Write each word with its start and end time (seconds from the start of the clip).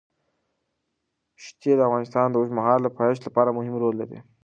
ښتې 1.43 1.71
د 1.75 1.79
افغانستان 1.87 2.27
د 2.29 2.35
اوږدمهاله 2.37 2.89
پایښت 2.99 3.21
لپاره 3.25 3.55
مهم 3.57 3.75
رول 3.81 3.95
لري. 4.01 4.19